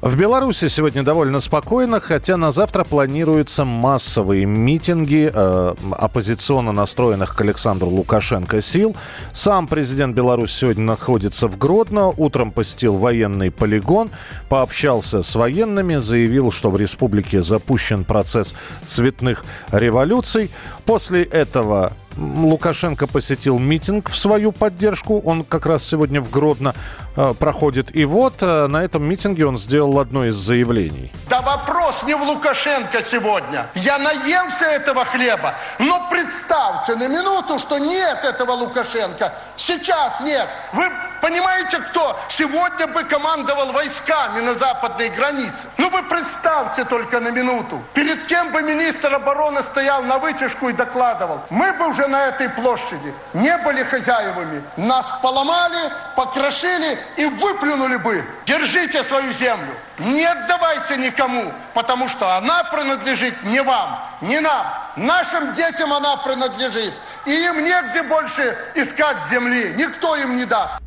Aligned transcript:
В 0.00 0.16
Беларуси 0.16 0.68
сегодня 0.68 1.02
довольно 1.02 1.40
спокойно, 1.40 2.00
хотя 2.00 2.36
на 2.38 2.52
завтра 2.52 2.84
планируются 2.84 3.66
массовые 3.66 4.46
митинги 4.46 5.30
э, 5.32 5.74
оппозиционно 5.92 6.72
настроенных 6.72 7.36
к 7.36 7.40
Александру 7.42 7.88
Лукашенко 7.88 8.62
сил. 8.62 8.96
Сам 9.32 9.66
президент 9.66 10.16
Беларуси 10.16 10.60
сегодня 10.60 10.84
находится 10.84 11.48
в 11.48 11.58
Гродно, 11.58 12.08
утром 12.08 12.50
посетил 12.50 12.96
военный 12.96 13.50
полигон, 13.50 14.10
пообщался 14.48 15.22
с 15.22 15.34
военными, 15.34 15.96
заявил, 15.96 16.50
что 16.50 16.70
в 16.70 16.78
республике 16.78 17.42
запущен 17.42 18.04
процесс 18.04 18.54
цветных 18.86 19.44
революций. 19.70 20.50
После 20.86 21.24
этого 21.24 21.92
Лукашенко 22.16 23.06
посетил 23.06 23.58
митинг 23.58 24.10
в 24.10 24.16
свою 24.16 24.52
поддержку. 24.52 25.20
Он 25.20 25.44
как 25.44 25.66
раз 25.66 25.84
сегодня 25.84 26.20
в 26.20 26.30
Гродно 26.30 26.74
э, 27.16 27.34
проходит. 27.38 27.94
И 27.96 28.04
вот 28.04 28.34
э, 28.40 28.66
на 28.66 28.82
этом 28.82 29.04
митинге 29.04 29.46
он 29.46 29.56
сделал 29.56 29.98
одно 29.98 30.24
из 30.24 30.34
заявлений. 30.34 31.12
Да 31.28 31.40
вопрос 31.42 32.02
не 32.04 32.14
в 32.14 32.22
Лукашенко 32.22 33.02
сегодня. 33.02 33.66
Я 33.74 33.98
наелся 33.98 34.66
этого 34.66 35.04
хлеба. 35.04 35.54
Но 35.78 36.08
представьте 36.10 36.96
на 36.96 37.08
минуту, 37.08 37.58
что 37.58 37.78
нет 37.78 38.24
этого 38.24 38.52
Лукашенко. 38.52 39.32
Сейчас 39.56 40.20
нет. 40.20 40.48
Вы 40.72 40.90
понимаете, 41.24 41.78
кто 41.78 42.20
сегодня 42.28 42.86
бы 42.86 43.02
командовал 43.04 43.72
войсками 43.72 44.40
на 44.40 44.54
западной 44.54 45.08
границе? 45.08 45.68
Ну 45.78 45.88
вы 45.88 46.02
представьте 46.02 46.84
только 46.84 47.18
на 47.18 47.30
минуту. 47.30 47.82
Перед 47.94 48.26
кем 48.26 48.52
бы 48.52 48.60
министр 48.60 49.14
обороны 49.14 49.62
стоял 49.62 50.02
на 50.02 50.18
вытяжку 50.18 50.68
и 50.68 50.74
докладывал. 50.74 51.40
Мы 51.48 51.72
бы 51.72 51.88
уже 51.88 52.06
на 52.08 52.26
этой 52.26 52.50
площади 52.50 53.14
не 53.32 53.56
были 53.58 53.82
хозяевами. 53.84 54.62
Нас 54.76 55.06
поломали, 55.22 55.90
покрошили 56.14 56.98
и 57.16 57.24
выплюнули 57.24 57.96
бы. 57.96 58.22
Держите 58.44 59.02
свою 59.02 59.32
землю. 59.32 59.74
Не 59.98 60.26
отдавайте 60.26 60.98
никому, 60.98 61.54
потому 61.72 62.10
что 62.10 62.36
она 62.36 62.64
принадлежит 62.64 63.44
не 63.44 63.62
вам, 63.62 63.98
не 64.20 64.40
нам. 64.40 64.66
Нашим 64.96 65.52
детям 65.54 65.90
она 65.90 66.18
принадлежит. 66.18 66.92
И 67.24 67.32
им 67.32 67.64
негде 67.64 68.02
больше 68.02 68.58
искать 68.74 69.22
земли. 69.22 69.72
Никто 69.78 70.16
им 70.16 70.36
не 70.36 70.44
даст. 70.44 70.83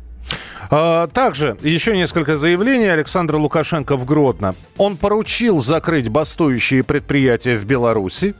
А, 0.70 1.06
Также 1.06 1.56
еще 1.62 1.96
несколько 1.96 2.38
заявлений 2.38 2.88
Александра 2.88 3.36
Лукашенко 3.38 3.96
в 3.96 4.04
Гродно. 4.04 4.54
Он 4.76 4.96
поручил 4.96 5.60
закрыть 5.60 6.08
бастующие 6.08 6.82
предприятия 6.82 7.56
в 7.56 7.64
Беларуси. 7.64 8.34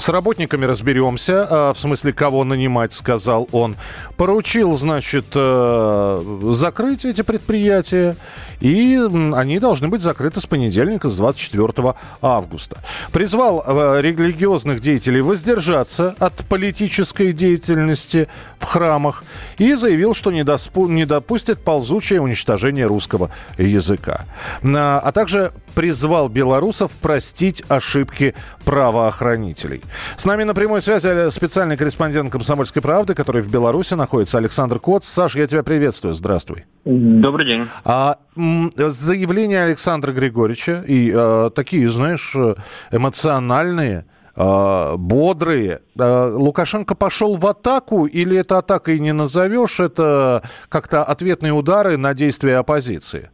С 0.00 0.08
работниками 0.08 0.64
разберемся, 0.64 1.46
а, 1.50 1.74
в 1.74 1.78
смысле, 1.78 2.14
кого 2.14 2.42
нанимать, 2.44 2.94
сказал 2.94 3.46
он. 3.52 3.76
Поручил, 4.16 4.72
значит, 4.72 5.26
э, 5.34 6.38
закрыть 6.52 7.04
эти 7.04 7.20
предприятия, 7.20 8.16
и 8.60 8.98
они 9.34 9.58
должны 9.58 9.88
быть 9.88 10.00
закрыты 10.00 10.40
с 10.40 10.46
понедельника, 10.46 11.10
с 11.10 11.18
24 11.18 11.96
августа. 12.22 12.78
Призвал 13.12 13.62
э, 13.66 14.00
религиозных 14.00 14.80
деятелей 14.80 15.20
воздержаться 15.20 16.14
от 16.18 16.46
политической 16.48 17.34
деятельности 17.34 18.26
в 18.60 18.64
храмах 18.64 19.24
и 19.58 19.74
заявил, 19.74 20.14
что 20.14 20.30
не, 20.30 20.44
доспу- 20.44 20.88
не 20.88 21.06
допустит 21.06 21.58
ползучее 21.64 22.20
уничтожение 22.20 22.86
русского 22.86 23.30
языка. 23.58 24.26
А 24.62 25.00
а 25.02 25.12
также 25.12 25.52
призвал 25.74 26.28
белорусов 26.28 26.94
простить 26.96 27.64
ошибки 27.68 28.34
правоохранителей. 28.64 29.82
С 30.16 30.24
нами 30.24 30.44
на 30.44 30.54
прямой 30.54 30.82
связи 30.82 31.08
э, 31.08 31.30
специальный 31.30 31.76
корреспондент 31.76 32.30
«Комсомольской 32.30 32.82
правды», 32.82 33.14
который 33.14 33.42
в 33.42 33.50
Беларуси 33.50 33.94
находится, 33.94 34.38
Александр 34.38 34.78
Коц. 34.78 35.06
Саш, 35.06 35.36
я 35.36 35.46
тебя 35.46 35.62
приветствую. 35.62 36.14
Здравствуй. 36.14 36.64
Добрый 36.84 37.46
день. 37.46 37.68
А 37.84 38.18
м, 38.36 38.72
заявления 38.76 39.62
Александра 39.64 40.12
Григорьевича 40.12 40.84
и 40.86 41.12
э, 41.14 41.50
такие, 41.54 41.90
знаешь, 41.90 42.32
э, 42.36 42.54
эмоциональные, 42.90 44.04
бодрые. 44.96 45.80
Э, 45.98 46.30
Лукашенко 46.32 46.94
пошел 46.94 47.34
в 47.34 47.46
атаку 47.46 48.06
или 48.06 48.36
это 48.38 48.58
атакой 48.58 48.98
не 48.98 49.12
назовешь? 49.12 49.80
Это 49.80 50.42
как-то 50.68 51.02
ответные 51.02 51.52
удары 51.52 51.96
на 51.96 52.14
действия 52.14 52.56
оппозиции? 52.56 53.30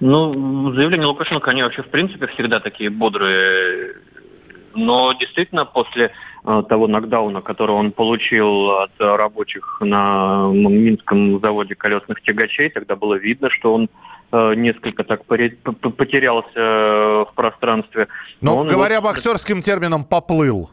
Ну, 0.00 0.72
заявления 0.72 1.06
Лукашенко, 1.06 1.50
они 1.50 1.62
вообще 1.62 1.82
в 1.82 1.90
принципе 1.90 2.26
всегда 2.28 2.60
такие 2.60 2.90
бодрые. 2.90 3.94
Но 4.74 5.12
действительно, 5.12 5.64
после 5.64 6.12
э, 6.44 6.62
того 6.68 6.86
нокдауна, 6.86 7.40
который 7.40 7.72
он 7.72 7.92
получил 7.92 8.70
от 8.70 8.92
э, 8.98 9.16
рабочих 9.16 9.78
на 9.80 10.50
Минском 10.52 11.40
заводе 11.40 11.74
колесных 11.74 12.22
тягачей, 12.22 12.70
тогда 12.70 12.96
было 12.96 13.14
видно, 13.14 13.50
что 13.50 13.74
он 13.74 13.84
э, 13.84 13.88
несколько 14.32 15.04
так 15.04 15.24
потерялся 15.24 16.50
э, 16.54 17.24
в 17.30 17.32
пространстве. 17.34 18.08
Но, 18.40 18.56
Он 18.56 18.66
говоря 18.66 19.00
вот- 19.00 19.10
боксерским 19.10 19.62
термином, 19.62 20.04
поплыл. 20.04 20.70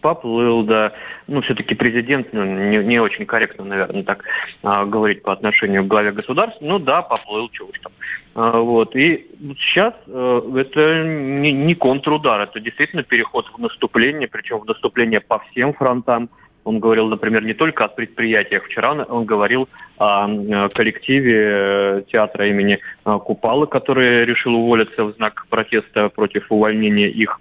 Поплыл, 0.00 0.64
да. 0.64 0.92
Ну, 1.28 1.42
все-таки 1.42 1.74
президент 1.74 2.32
ну, 2.32 2.44
не, 2.44 2.78
не 2.78 2.98
очень 2.98 3.24
корректно, 3.24 3.64
наверное, 3.64 4.02
так 4.02 4.24
а, 4.62 4.84
говорить 4.84 5.22
по 5.22 5.32
отношению 5.32 5.84
к 5.84 5.86
главе 5.86 6.10
государства. 6.10 6.58
Ну 6.64 6.80
да, 6.80 7.02
поплыл, 7.02 7.48
чего 7.50 7.68
уж 7.68 7.78
там. 7.78 7.92
А, 8.34 8.58
вот. 8.58 8.96
И 8.96 9.30
сейчас 9.58 9.94
э, 10.08 10.42
это 10.56 11.04
не, 11.04 11.52
не 11.52 11.74
контрудар, 11.76 12.40
это 12.40 12.58
действительно 12.58 13.04
переход 13.04 13.46
в 13.46 13.58
наступление, 13.58 14.26
причем 14.26 14.58
в 14.58 14.64
наступление 14.64 15.20
по 15.20 15.38
всем 15.50 15.72
фронтам. 15.72 16.30
Он 16.64 16.78
говорил, 16.78 17.08
например, 17.08 17.44
не 17.44 17.54
только 17.54 17.84
о 17.84 17.88
предприятиях. 17.88 18.64
Вчера 18.64 18.92
он 18.92 19.24
говорил 19.24 19.68
о 19.98 20.28
э, 20.28 20.68
коллективе 20.70 21.36
э, 21.36 22.02
театра 22.10 22.48
имени 22.48 22.78
э, 23.04 23.18
Купала, 23.24 23.66
который 23.66 24.24
решил 24.24 24.54
уволиться 24.54 25.04
в 25.04 25.12
знак 25.14 25.46
протеста 25.48 26.08
против 26.08 26.50
увольнения 26.50 27.08
их 27.08 27.40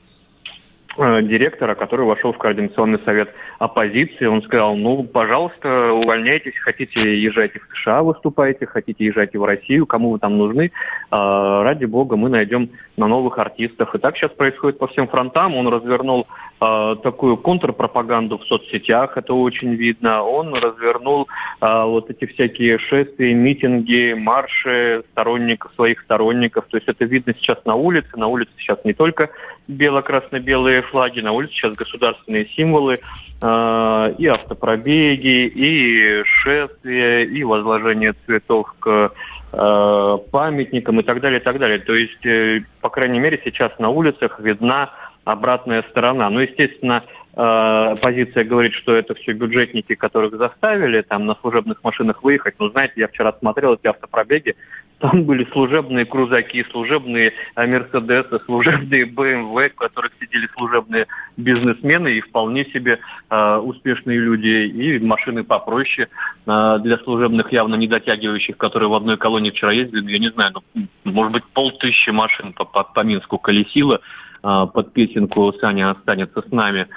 директора, 0.97 1.75
который 1.75 2.05
вошел 2.05 2.33
в 2.33 2.37
координационный 2.37 2.99
совет 3.05 3.29
оппозиции. 3.59 4.25
Он 4.25 4.41
сказал, 4.41 4.75
ну, 4.75 5.03
пожалуйста, 5.03 5.93
увольняйтесь, 5.93 6.57
хотите 6.59 7.21
езжайте 7.21 7.59
в 7.59 7.77
США 7.77 8.03
выступайте, 8.03 8.65
хотите 8.65 9.05
езжайте 9.05 9.39
в 9.39 9.45
Россию, 9.45 9.85
кому 9.85 10.11
вы 10.11 10.19
там 10.19 10.37
нужны. 10.37 10.71
А, 11.09 11.63
ради 11.63 11.85
бога, 11.85 12.15
мы 12.15 12.29
найдем 12.29 12.69
на 12.97 13.07
новых 13.07 13.37
артистов. 13.39 13.93
И 13.95 13.97
так 13.99 14.17
сейчас 14.17 14.31
происходит 14.31 14.79
по 14.79 14.87
всем 14.87 15.07
фронтам. 15.07 15.55
Он 15.55 15.67
развернул 15.67 16.27
а, 16.59 16.95
такую 16.95 17.37
контрпропаганду 17.37 18.37
в 18.37 18.45
соцсетях, 18.45 19.17
это 19.17 19.33
очень 19.33 19.73
видно. 19.73 20.23
Он 20.23 20.53
развернул 20.53 21.27
а, 21.59 21.85
вот 21.85 22.09
эти 22.09 22.25
всякие 22.25 22.77
шествия, 22.77 23.33
митинги, 23.33 24.13
марши 24.13 25.03
сторонников, 25.11 25.71
своих 25.75 26.01
сторонников. 26.01 26.65
То 26.69 26.77
есть 26.77 26.87
это 26.87 27.05
видно 27.05 27.33
сейчас 27.33 27.63
на 27.65 27.75
улице. 27.75 28.09
На 28.15 28.27
улице 28.27 28.51
сейчас 28.57 28.77
не 28.85 28.93
только 28.93 29.29
бело-красно-белые 29.71 30.81
флаги, 30.83 31.21
на 31.21 31.31
улице 31.31 31.53
сейчас 31.53 31.73
государственные 31.73 32.47
символы, 32.47 32.99
э, 33.41 34.15
и 34.17 34.27
автопробеги, 34.27 35.47
и 35.47 36.23
шествия, 36.25 37.23
и 37.23 37.43
возложение 37.43 38.13
цветов 38.25 38.73
к 38.79 39.11
э, 39.53 40.17
памятникам 40.31 40.99
и 40.99 41.03
так 41.03 41.21
далее, 41.21 41.39
и 41.39 41.43
так 41.43 41.59
далее. 41.59 41.79
То 41.79 41.93
есть, 41.93 42.25
э, 42.25 42.61
по 42.81 42.89
крайней 42.89 43.19
мере, 43.19 43.41
сейчас 43.43 43.71
на 43.79 43.89
улицах 43.89 44.39
видна 44.39 44.91
обратная 45.23 45.83
сторона. 45.89 46.29
Ну, 46.29 46.39
естественно, 46.39 47.03
э, 47.33 47.95
позиция 48.01 48.43
говорит, 48.43 48.73
что 48.73 48.95
это 48.95 49.13
все 49.15 49.33
бюджетники, 49.33 49.95
которых 49.95 50.37
заставили 50.37 51.01
там 51.01 51.25
на 51.25 51.35
служебных 51.35 51.83
машинах 51.83 52.23
выехать. 52.23 52.55
Но 52.59 52.69
знаете, 52.69 52.93
я 52.97 53.07
вчера 53.07 53.33
смотрел 53.39 53.75
эти 53.75 53.87
автопробеги, 53.87 54.55
там 55.01 55.23
были 55.23 55.47
служебные 55.51 56.05
крузаки, 56.05 56.63
служебные 56.69 57.33
э, 57.55 57.67
Мерседесы, 57.67 58.39
служебные 58.45 59.05
БМВ, 59.07 59.73
в 59.73 59.75
которых 59.75 60.11
сидели 60.19 60.47
служебные 60.55 61.07
бизнесмены 61.37 62.09
и 62.09 62.21
вполне 62.21 62.65
себе 62.65 62.99
э, 63.29 63.55
успешные 63.57 64.19
люди, 64.19 64.47
и 64.47 64.99
машины 64.99 65.43
попроще 65.43 66.07
э, 66.45 66.79
для 66.83 66.97
служебных 66.99 67.51
явно 67.51 67.75
не 67.75 67.87
дотягивающих, 67.87 68.57
которые 68.57 68.89
в 68.89 68.93
одной 68.93 69.17
колонии 69.17 69.49
вчера 69.49 69.71
ездили, 69.71 70.01
ну, 70.01 70.09
я 70.09 70.19
не 70.19 70.29
знаю, 70.29 70.53
ну, 70.53 70.87
может 71.03 71.33
быть, 71.33 71.43
полтысячи 71.53 72.11
машин 72.11 72.53
по, 72.53 72.65
по, 72.65 72.83
по 72.83 72.99
Минску 73.01 73.39
колесило 73.39 74.01
под 74.41 74.93
песенку 74.93 75.53
«Саня 75.59 75.91
останется 75.91 76.41
с 76.41 76.51
нами». 76.51 76.87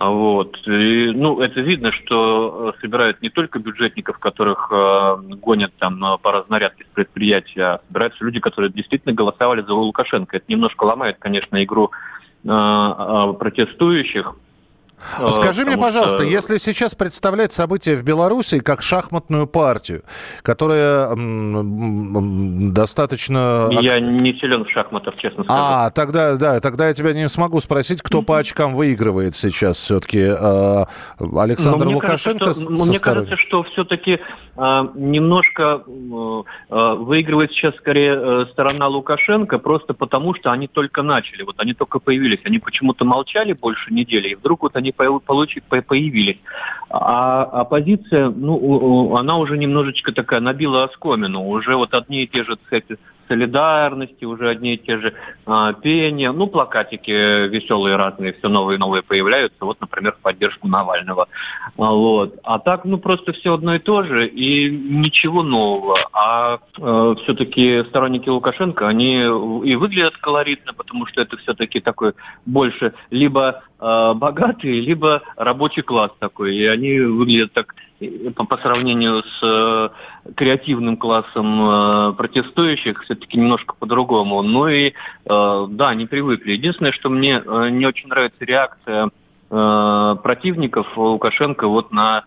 Вот. 0.00 0.56
И, 0.66 1.12
ну, 1.14 1.40
это 1.40 1.60
видно, 1.60 1.92
что 1.92 2.74
собирают 2.80 3.20
не 3.20 3.28
только 3.28 3.58
бюджетников, 3.58 4.18
которых 4.18 4.70
э, 4.72 5.16
гонят 5.36 5.72
там 5.78 6.18
по 6.22 6.32
разнарядке 6.32 6.84
с 6.84 6.94
предприятия, 6.94 7.62
а 7.62 7.80
собираются 7.88 8.24
люди, 8.24 8.40
которые 8.40 8.72
действительно 8.72 9.14
голосовали 9.14 9.60
за 9.60 9.74
Лукашенко. 9.74 10.38
Это 10.38 10.46
немножко 10.48 10.84
ломает, 10.84 11.16
конечно, 11.18 11.62
игру 11.62 11.90
э, 12.44 13.34
протестующих. 13.38 14.34
Э, 15.20 15.28
Скажи 15.30 15.64
мне, 15.64 15.76
пожалуйста, 15.76 16.18
что... 16.18 16.26
если 16.26 16.58
сейчас 16.58 16.94
представлять 16.94 17.52
события 17.52 17.94
в 17.94 18.02
Беларуси 18.02 18.60
как 18.60 18.82
шахматную 18.82 19.46
партию, 19.46 20.02
которая 20.42 21.10
достаточно... 22.72 23.68
Я 23.80 24.00
не 24.00 24.34
силен 24.34 24.64
в 24.64 24.70
шахматах, 24.70 25.16
честно 25.16 25.44
скажу. 25.44 25.60
А, 25.60 25.90
тогда, 25.90 26.36
да, 26.36 26.60
тогда 26.60 26.88
я 26.88 26.94
тебя 26.94 27.12
не 27.12 27.28
смогу 27.28 27.60
спросить, 27.60 28.02
кто 28.02 28.22
по 28.22 28.38
очкам 28.38 28.74
выигрывает 28.74 29.34
сейчас 29.34 29.76
все-таки. 29.76 30.20
Э, 30.20 30.84
Александр 31.18 31.86
мне 31.86 31.94
Лукашенко? 31.94 32.46
Кажется, 32.46 32.62
что, 32.62 32.70
мне 32.70 32.98
кажется, 32.98 33.36
что 33.36 33.62
все-таки 33.64 34.20
э, 34.56 34.84
немножко 34.94 35.82
выигрывает 36.68 37.52
сейчас 37.52 37.74
скорее 37.76 38.46
сторона 38.52 38.88
Лукашенко, 38.88 39.58
просто 39.58 39.94
потому 39.94 40.34
что 40.34 40.52
они 40.52 40.68
только 40.68 41.02
начали, 41.02 41.42
вот 41.42 41.56
они 41.58 41.74
только 41.74 41.98
появились, 41.98 42.40
они 42.44 42.58
почему-то 42.58 43.04
молчали 43.04 43.52
больше 43.52 43.92
недели, 43.92 44.28
и 44.28 44.34
вдруг 44.34 44.62
вот 44.62 44.76
они 44.76 44.91
получить, 44.92 45.64
появились. 45.64 46.38
А 46.90 47.44
оппозиция, 47.44 48.30
ну, 48.30 49.16
она 49.16 49.38
уже 49.38 49.56
немножечко 49.56 50.12
такая 50.12 50.40
набила 50.40 50.84
оскомину. 50.84 51.48
Уже 51.48 51.74
вот 51.76 51.94
одни 51.94 52.24
и 52.24 52.26
те 52.26 52.44
же, 52.44 52.56
кстати, 52.56 52.98
солидарности, 53.28 54.24
уже 54.24 54.48
одни 54.48 54.74
и 54.74 54.78
те 54.78 54.98
же 54.98 55.14
а, 55.46 55.72
пения, 55.72 56.32
ну, 56.32 56.46
плакатики 56.46 57.48
веселые 57.48 57.96
разные, 57.96 58.32
все 58.34 58.48
новые 58.48 58.76
и 58.76 58.80
новые 58.80 59.02
появляются, 59.02 59.64
вот, 59.64 59.80
например, 59.80 60.12
в 60.12 60.22
поддержку 60.22 60.68
Навального. 60.68 61.28
А, 61.78 61.92
вот. 61.92 62.36
А 62.42 62.58
так, 62.58 62.84
ну, 62.84 62.98
просто 62.98 63.32
все 63.32 63.54
одно 63.54 63.74
и 63.74 63.78
то 63.78 64.02
же, 64.02 64.26
и 64.26 64.70
ничего 64.70 65.42
нового. 65.42 65.98
А 66.12 66.58
э, 66.78 67.14
все-таки 67.22 67.84
сторонники 67.88 68.28
Лукашенко, 68.28 68.86
они 68.88 69.22
и 69.22 69.74
выглядят 69.76 70.16
колоритно, 70.16 70.72
потому 70.74 71.06
что 71.06 71.20
это 71.20 71.36
все-таки 71.38 71.80
такой 71.80 72.12
больше 72.46 72.94
либо 73.10 73.62
э, 73.80 74.12
богатый, 74.14 74.80
либо 74.80 75.22
рабочий 75.36 75.82
класс 75.82 76.12
такой, 76.18 76.56
и 76.56 76.66
они 76.66 77.00
выглядят 77.00 77.52
так 77.52 77.74
по, 78.34 78.44
по 78.44 78.56
сравнению 78.58 79.22
с 79.22 79.40
э, 79.42 79.88
креативным 80.34 80.96
классом 80.96 81.60
э, 81.60 82.12
протестующих 82.14 83.02
все-таки 83.02 83.38
немножко 83.38 83.74
по-другому. 83.78 84.42
Ну 84.42 84.68
и 84.68 84.88
э, 84.90 84.92
да, 85.70 85.88
они 85.88 86.06
привыкли. 86.06 86.52
Единственное, 86.52 86.92
что 86.92 87.10
мне 87.10 87.42
не 87.70 87.86
очень 87.86 88.08
нравится 88.08 88.44
реакция 88.44 89.10
противников 89.48 90.96
Лукашенко 90.96 91.68
вот 91.68 91.92
на 91.92 92.24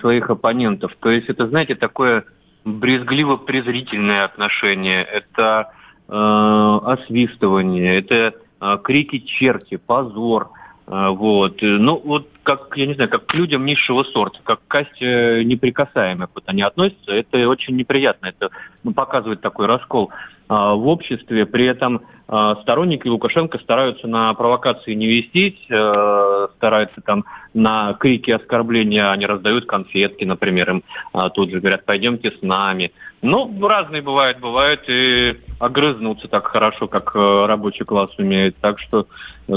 своих 0.00 0.30
оппонентов. 0.30 0.96
То 1.00 1.10
есть 1.10 1.28
это, 1.28 1.46
знаете, 1.46 1.74
такое 1.74 2.24
брезгливо-презрительное 2.64 4.24
отношение, 4.24 5.02
это 5.02 5.70
э, 6.08 6.78
освистывание, 6.86 7.98
это 7.98 8.34
э, 8.60 8.78
крики 8.82 9.18
черти, 9.18 9.76
позор– 9.76 10.48
вот. 10.86 11.58
Ну, 11.62 12.00
вот 12.04 12.28
как, 12.42 12.72
я 12.76 12.86
не 12.86 12.94
знаю, 12.94 13.08
как 13.08 13.26
к 13.26 13.34
людям 13.34 13.64
низшего 13.64 14.02
сорта, 14.02 14.38
как 14.42 14.60
к 14.60 14.68
касте 14.68 15.44
неприкасаемых 15.44 16.30
вот 16.34 16.44
они 16.46 16.62
относятся, 16.62 17.12
это 17.12 17.48
очень 17.48 17.76
неприятно. 17.76 18.26
Это 18.26 18.50
ну, 18.82 18.92
показывает 18.92 19.40
такой 19.40 19.66
раскол 19.66 20.10
а, 20.48 20.74
в 20.74 20.86
обществе. 20.88 21.46
При 21.46 21.66
этом 21.66 22.02
а, 22.28 22.56
сторонники 22.62 23.06
Лукашенко 23.08 23.58
стараются 23.58 24.06
на 24.06 24.32
провокации 24.34 24.94
не 24.94 25.06
вестись, 25.06 25.66
а, 25.70 26.48
стараются 26.56 27.00
там 27.02 27.24
на 27.54 27.92
крики 27.94 28.30
оскорбления, 28.30 29.10
они 29.10 29.26
раздают 29.26 29.66
конфетки, 29.66 30.24
например, 30.24 30.70
им 30.70 30.82
а, 31.12 31.28
тут 31.30 31.50
же 31.50 31.60
говорят, 31.60 31.84
пойдемте 31.84 32.30
с 32.30 32.42
нами. 32.42 32.92
Ну, 33.20 33.54
разные 33.68 34.02
бывают, 34.02 34.40
бывают 34.40 34.82
и 34.88 35.40
огрызнуться 35.58 36.26
так 36.26 36.46
хорошо, 36.46 36.88
как 36.88 37.14
э, 37.14 37.46
рабочий 37.46 37.84
класс 37.84 38.10
умеет. 38.18 38.56
Так 38.60 38.80
что 38.80 39.06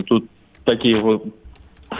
тут 0.05 0.25
такие 0.65 0.99
вот 0.99 1.23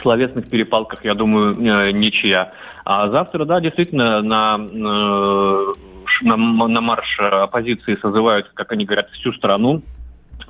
словесных 0.02 0.50
перепалках, 0.50 1.06
я 1.06 1.14
думаю, 1.14 1.56
э, 1.56 1.92
ничья. 1.92 2.52
А 2.84 3.10
завтра, 3.10 3.46
да, 3.46 3.62
действительно, 3.62 4.22
на, 4.22 4.58
э, 4.60 5.74
на, 6.22 6.38
на 6.38 6.82
марш 6.82 7.20
оппозиции 7.20 7.98
созывают, 8.02 8.52
как 8.54 8.72
они 8.72 8.86
говорят, 8.86 9.10
всю 9.12 9.32
страну, 9.34 9.82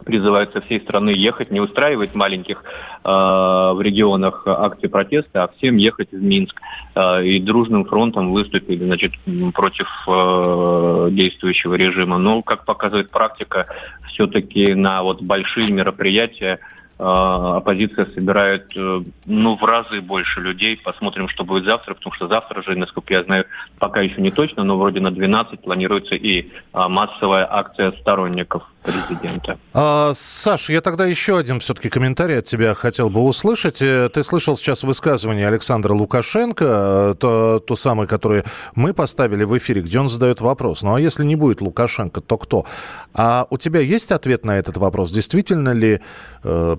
призывают 0.03 0.53
со 0.53 0.61
всей 0.61 0.79
страны 0.81 1.09
ехать, 1.09 1.51
не 1.51 1.59
устраивать 1.59 2.13
маленьких 2.15 2.63
э, 3.03 3.09
в 3.09 3.79
регионах 3.81 4.43
акции 4.45 4.87
протеста, 4.87 5.43
а 5.43 5.47
всем 5.57 5.77
ехать 5.77 6.11
в 6.11 6.21
Минск. 6.21 6.59
Э, 6.95 7.23
и 7.23 7.39
дружным 7.39 7.85
фронтом 7.85 8.31
выступили 8.31 8.83
значит, 8.83 9.13
против 9.53 9.87
э, 10.07 11.09
действующего 11.11 11.75
режима. 11.75 12.17
Но, 12.17 12.41
как 12.41 12.65
показывает 12.65 13.09
практика, 13.09 13.67
все-таки 14.07 14.73
на 14.73 15.03
вот 15.03 15.21
большие 15.21 15.71
мероприятия 15.71 16.59
оппозиция 16.97 18.05
собирает 18.13 18.71
э, 18.75 19.01
ну, 19.25 19.57
в 19.57 19.63
разы 19.63 19.99
больше 19.99 20.39
людей. 20.39 20.77
Посмотрим, 20.77 21.27
что 21.27 21.43
будет 21.43 21.65
завтра, 21.65 21.93
потому 21.93 22.13
что 22.13 22.27
завтра 22.29 22.61
же, 22.63 22.75
насколько 22.75 23.13
я 23.13 23.23
знаю, 23.23 23.45
пока 23.79 24.01
еще 24.01 24.21
не 24.21 24.31
точно, 24.31 24.63
но 24.63 24.77
вроде 24.77 25.01
на 25.01 25.11
12 25.11 25.61
планируется 25.61 26.15
и 26.15 26.51
а, 26.71 26.87
массовая 26.87 27.47
акция 27.51 27.91
сторонников 27.99 28.63
президента. 28.85 29.57
А, 29.73 30.13
Саш, 30.13 30.69
я 30.69 30.81
тогда 30.81 31.05
еще 31.05 31.37
один 31.37 31.59
все-таки 31.59 31.89
комментарий 31.89 32.39
от 32.39 32.45
тебя 32.45 32.73
хотел 32.73 33.09
бы 33.09 33.21
услышать. 33.23 33.81
Э, 33.81 34.09
ты 34.09 34.23
слышал 34.23 34.55
сейчас 34.55 34.83
высказывание 34.83 35.47
Александра 35.47 35.93
Лукашенко, 35.93 36.65
э, 36.65 37.15
то, 37.19 37.59
то 37.59 37.75
самое, 37.75 38.07
которое 38.07 38.45
мы 38.75 38.93
поставили 38.93 39.43
в 39.43 39.57
эфире, 39.57 39.81
где 39.81 39.99
он 39.99 40.07
задает 40.07 40.39
вопрос. 40.39 40.83
Ну 40.83 40.95
а 40.95 41.01
если 41.01 41.23
не 41.25 41.35
будет 41.35 41.61
Лукашенко, 41.61 42.21
то 42.21 42.37
кто? 42.37 42.65
А 43.13 43.47
у 43.49 43.57
тебя 43.57 43.79
есть 43.79 44.11
ответ 44.11 44.45
на 44.45 44.57
этот 44.57 44.77
вопрос? 44.77 45.11
Действительно 45.11 45.73
ли 45.73 45.99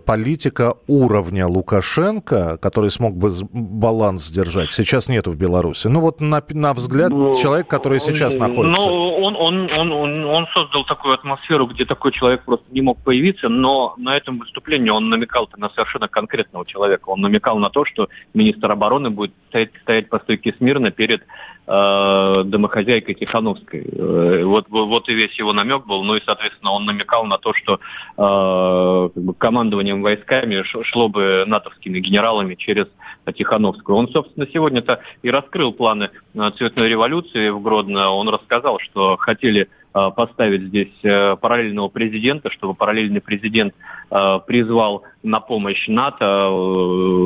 политика 0.07 0.75
уровня 0.87 1.47
Лукашенко, 1.47 2.57
который 2.59 2.91
смог 2.91 3.17
бы 3.17 3.31
баланс 3.53 4.27
сдержать, 4.27 4.71
сейчас 4.71 5.09
нету 5.09 5.33
в 5.33 5.37
Беларуси? 5.37 5.89
Ну 5.89 6.01
вот 6.01 6.21
на, 6.21 6.43
на 6.51 6.73
взгляд 6.73 7.11
ну, 7.11 7.35
человека, 7.35 7.69
который 7.69 8.01
сейчас 8.01 8.37
находится. 8.37 8.89
Ну, 8.89 9.17
он, 9.19 9.37
он, 9.37 9.71
он, 9.71 9.93
он, 9.93 10.25
он 10.25 10.47
создал 10.55 10.85
такую 10.85 11.15
атмосферу, 11.15 11.67
где 11.67 11.85
такой 11.85 12.13
человек 12.13 12.45
просто 12.45 12.67
не 12.71 12.81
мог 12.81 12.99
появиться, 13.03 13.49
но 13.49 13.95
на 13.99 14.17
этом 14.17 14.39
выступлении 14.39 14.91
он 14.91 15.11
намекал 15.11 15.51
на 15.57 15.69
совершенно 15.71 16.09
конкретного 16.09 16.65
человека. 16.65 17.09
Он 17.09 17.21
намекал 17.21 17.59
на 17.59 17.69
то, 17.69 17.85
что 17.85 18.09
министр 18.33 18.71
обороны 18.71 19.11
будет 19.11 19.33
стоять, 19.49 19.71
стоять 19.83 20.09
по 20.09 20.21
стойке 20.21 20.55
смирно 20.57 20.91
перед 20.91 21.23
домохозяйкой 21.67 23.15
Тихановской. 23.15 23.83
Э, 23.83 24.45
вот, 24.45 24.67
вот 24.69 25.09
и 25.09 25.15
весь 25.15 25.37
его 25.39 25.53
намек 25.53 25.85
был. 25.85 26.05
Ну 26.05 26.15
и, 26.15 26.23
соответственно, 26.25 26.73
он 26.73 26.85
намекал 26.85 27.25
на 27.25 27.39
то, 27.39 27.53
что 27.55 27.75
э, 27.75 29.11
как 29.13 29.23
бы 29.23 29.35
командованием 29.35 30.03
войсками 30.03 30.63
шло 30.63 31.09
бы 31.09 31.45
натовскими 31.47 31.99
генералами 31.99 32.55
через 32.55 32.87
Тихановскую. 33.35 33.97
Он, 33.97 34.09
собственно, 34.09 34.47
сегодня-то 34.53 35.01
и 35.23 35.31
раскрыл 35.31 35.73
планы 35.73 36.11
э, 36.35 36.51
цветной 36.57 36.89
революции 36.89 37.49
в 37.51 37.61
Гродно. 37.61 38.11
Он 38.11 38.29
рассказал, 38.29 38.79
что 38.79 39.17
хотели 39.17 39.69
Э, 39.97 40.11
поставить 40.15 40.65
здесь 40.65 40.93
э, 41.05 41.37
параллельного 41.37 41.89
президента, 41.89 42.51
чтобы 42.51 42.75
параллельный 42.75 43.23
президент 43.23 43.75
э, 44.11 44.41
призвал 44.47 45.05
на 45.23 45.41
помощь 45.41 45.89
НАТО 45.89 46.53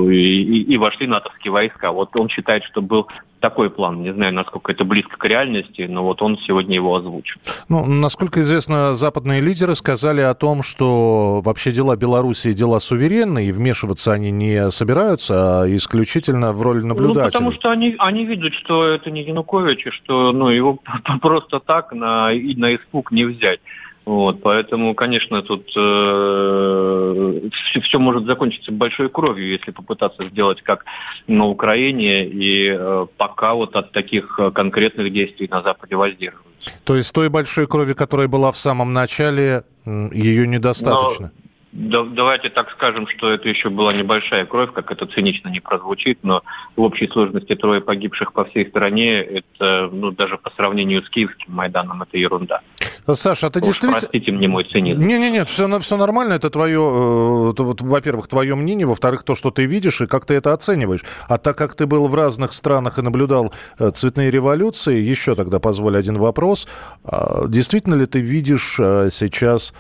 и, 0.09 0.63
и 0.63 0.77
вошли 0.77 1.09
натовские 1.09 1.51
войска. 1.51 1.91
Вот 1.91 2.15
он 2.15 2.29
считает, 2.29 2.63
что 2.63 2.81
был 2.81 3.09
такой 3.41 3.71
план. 3.71 4.03
Не 4.03 4.13
знаю, 4.13 4.33
насколько 4.33 4.73
это 4.73 4.85
близко 4.85 5.17
к 5.17 5.25
реальности, 5.25 5.83
но 5.83 6.05
вот 6.05 6.23
он 6.23 6.39
сегодня 6.47 6.77
его 6.77 6.95
озвучил. 6.95 7.41
Ну, 7.69 7.85
насколько 7.87 8.41
известно, 8.41 8.95
западные 8.95 9.41
лидеры 9.41 9.75
сказали 9.75 10.21
о 10.21 10.35
том, 10.35 10.63
что 10.63 11.41
вообще 11.45 11.73
дела 11.73 11.97
Беларуси 11.97 12.53
дела 12.53 12.79
суверенные, 12.79 13.49
и 13.49 13.53
вмешиваться 13.53 14.13
они 14.13 14.31
не 14.31 14.71
собираются, 14.71 15.63
а 15.63 15.77
исключительно 15.77 16.53
в 16.53 16.63
роли 16.63 16.83
наблюдателя. 16.83 17.25
Ну, 17.25 17.33
потому 17.33 17.53
что 17.53 17.71
они, 17.71 17.97
они 17.99 18.25
видят, 18.25 18.53
что 18.55 18.85
это 18.85 19.11
не 19.11 19.23
Янукович, 19.23 19.87
и 19.87 19.91
что 19.91 20.33
ну, 20.33 20.49
его 20.49 20.79
просто 21.21 21.61
так 21.61 21.93
на, 21.93 22.31
на 22.31 22.75
испуг 22.75 23.11
не 23.11 23.25
взять. 23.25 23.61
Вот, 24.07 24.43
поэтому, 24.43 24.95
конечно, 24.95 25.43
тут 25.43 25.71
э, 25.77 27.41
все, 27.53 27.81
все 27.81 27.99
может 27.99 28.25
закончиться 28.25 28.73
большой 28.73 29.09
кровью, 29.09 29.51
если 29.51 29.71
попытаться 29.71 30.27
сделать 30.29 30.63
как 30.63 30.85
на 31.27 31.47
Украине, 31.47 32.27
и 32.27 32.71
э, 32.71 33.07
пока 33.17 33.55
вот 33.55 33.77
от 33.77 33.93
таких 33.93 34.41
конкретных 34.55 35.13
действий 35.13 35.49
на 35.51 35.63
Западе 35.63 35.97
воздерживаются. 35.97 36.51
То 36.85 36.97
есть 36.97 37.15
той 37.15 37.29
большой 37.29 37.67
крови, 37.67 37.93
которая 37.93 38.29
была 38.29 38.53
в 38.53 38.59
самом 38.59 38.93
начале, 38.93 39.65
ее 39.87 40.47
недостаточно? 40.47 41.31
Но 41.35 41.40
да, 41.73 42.03
давайте 42.03 42.51
так 42.51 42.71
скажем, 42.73 43.07
что 43.07 43.31
это 43.31 43.49
еще 43.49 43.71
была 43.71 43.93
небольшая 43.93 44.45
кровь, 44.45 44.73
как 44.73 44.91
это 44.91 45.07
цинично 45.07 45.49
не 45.49 45.61
прозвучит, 45.61 46.19
но 46.23 46.43
в 46.75 46.83
общей 46.83 47.07
сложности 47.07 47.55
трое 47.55 47.81
погибших 47.81 48.33
по 48.33 48.45
всей 48.45 48.69
стране, 48.69 49.21
это 49.21 49.89
ну, 49.93 50.11
даже 50.11 50.37
по 50.37 50.51
сравнению 50.51 51.05
с 51.05 51.09
киевским 51.09 51.55
Майданом, 51.55 52.03
это 52.03 52.19
ерунда. 52.19 52.61
Саша, 53.07 53.47
а 53.47 53.51
ты 53.51 53.61
Уж 53.61 53.67
действительно... 53.67 53.99
Простите 54.01 54.33
мне 54.33 54.49
мой 54.49 54.65
цинизм. 54.65 55.01
Не-не-нет, 55.01 55.49
все, 55.49 55.79
все 55.79 55.97
нормально, 55.97 56.33
это 56.35 56.51
твое, 56.51 56.81
э, 56.81 57.53
вот, 57.57 57.81
во-первых, 57.81 58.27
твое 58.27 58.57
мнение, 58.57 58.87
во-вторых, 58.87 59.23
то, 59.23 59.37
что 59.37 59.53
ты 59.53 59.65
видишь 59.65 60.01
и 60.01 60.09
как 60.09 60.25
ты 60.25 60.35
это 60.35 60.53
оцениваешь. 60.53 61.05
А 61.29 61.39
так 61.39 61.57
как 61.57 61.75
ты 61.75 61.87
был 61.87 62.09
в 62.09 62.15
разных 62.17 62.53
странах 62.53 62.99
и 62.99 63.03
наблюдал 63.03 63.53
э, 63.79 63.91
цветные 63.91 64.33
революции, 64.33 64.99
еще 64.99 65.37
тогда 65.37 65.61
позволь 65.61 65.97
один 65.97 66.19
вопрос. 66.19 66.67
А 67.05 67.47
действительно 67.47 67.95
ли 67.95 68.07
ты 68.07 68.21
видишь 68.21 68.77
э, 68.81 69.09
сейчас 69.13 69.73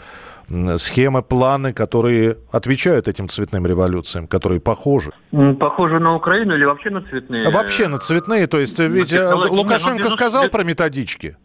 схемы, 0.76 1.22
планы, 1.22 1.72
которые 1.72 2.38
отвечают 2.50 3.08
этим 3.08 3.28
цветным 3.28 3.66
революциям, 3.66 4.26
которые 4.26 4.60
похожи? 4.60 5.12
Похожи 5.58 5.98
на 5.98 6.14
Украину 6.16 6.54
или 6.54 6.64
вообще 6.64 6.90
на 6.90 7.02
цветные? 7.02 7.50
Вообще 7.50 7.88
на 7.88 7.98
цветные. 7.98 8.46
То 8.46 8.58
есть 8.58 8.78
ведь 8.78 9.12
э, 9.12 9.32
Лукашенко 9.34 10.04
Нет, 10.04 10.12
сказал 10.12 10.48
про 10.48 10.64
методички. 10.64 11.36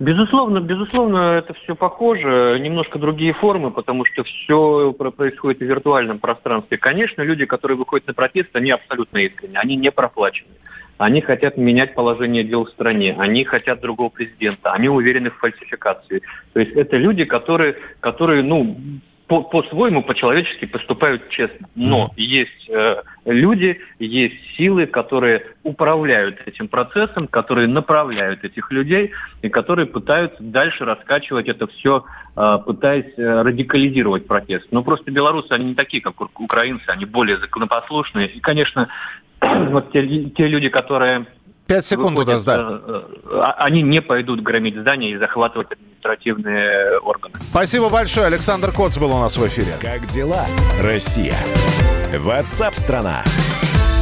Безусловно, 0.00 0.60
безусловно, 0.60 1.18
это 1.38 1.54
все 1.54 1.76
похоже, 1.76 2.58
немножко 2.60 2.98
другие 2.98 3.32
формы, 3.32 3.70
потому 3.70 4.04
что 4.04 4.24
все 4.24 4.92
происходит 4.92 5.60
в 5.60 5.64
виртуальном 5.64 6.18
пространстве. 6.18 6.78
Конечно, 6.78 7.22
люди, 7.22 7.46
которые 7.46 7.78
выходят 7.78 8.06
на 8.08 8.14
протест, 8.14 8.48
они 8.54 8.70
абсолютно 8.70 9.18
искренне, 9.18 9.58
они 9.58 9.76
не 9.76 9.92
проплачены. 9.92 10.50
Они 10.98 11.20
хотят 11.20 11.56
менять 11.56 11.94
положение 11.94 12.44
дел 12.44 12.64
в 12.64 12.70
стране, 12.70 13.16
они 13.18 13.44
хотят 13.44 13.80
другого 13.80 14.10
президента, 14.10 14.72
они 14.72 14.88
уверены 14.88 15.30
в 15.30 15.38
фальсификации. 15.38 16.22
То 16.52 16.60
есть 16.60 16.72
это 16.72 16.96
люди, 16.96 17.24
которые, 17.24 17.76
которые 18.00 18.42
ну, 18.42 18.76
по, 19.26 19.42
по-своему, 19.42 20.02
по-человечески 20.02 20.66
поступают 20.66 21.28
честно. 21.30 21.66
Но 21.74 22.12
есть 22.16 22.68
э, 22.68 23.02
люди, 23.24 23.80
есть 23.98 24.36
силы, 24.56 24.86
которые 24.86 25.46
управляют 25.62 26.40
этим 26.46 26.68
процессом, 26.68 27.26
которые 27.28 27.66
направляют 27.66 28.44
этих 28.44 28.70
людей 28.70 29.12
и 29.40 29.48
которые 29.48 29.86
пытаются 29.86 30.42
дальше 30.42 30.84
раскачивать 30.84 31.48
это 31.48 31.66
все, 31.68 32.04
э, 32.36 32.58
пытаясь 32.66 33.16
э, 33.16 33.42
радикализировать 33.42 34.26
протест. 34.26 34.66
Но 34.70 34.82
просто 34.82 35.10
белорусы, 35.10 35.52
они 35.52 35.66
не 35.66 35.74
такие, 35.74 36.02
как 36.02 36.20
украинцы, 36.20 36.88
они 36.88 37.06
более 37.06 37.38
законопослушные. 37.38 38.28
И, 38.28 38.40
конечно, 38.40 38.90
вот 39.70 39.92
те, 39.92 40.06
те 40.30 40.46
люди, 40.46 40.68
которые 40.68 41.26
Пять 41.66 41.86
секунд 41.86 42.18
выходят, 42.18 42.28
у 42.28 42.32
нас, 42.34 42.44
да. 42.44 42.80
Э, 42.86 43.02
э, 43.24 43.40
они 43.58 43.82
не 43.82 44.02
пойдут 44.02 44.42
громить 44.42 44.76
здания 44.76 45.12
и 45.12 45.16
захватывать 45.16 45.68
административные 45.72 46.98
органы. 46.98 47.34
Спасибо 47.40 47.88
большое. 47.88 48.26
Александр 48.26 48.70
Коц 48.70 48.98
был 48.98 49.14
у 49.14 49.18
нас 49.18 49.38
в 49.38 49.46
эфире. 49.46 49.72
Как 49.80 50.06
дела, 50.06 50.44
Россия? 50.82 51.36
Ватсап-страна! 52.12 53.22
страна 53.24 53.93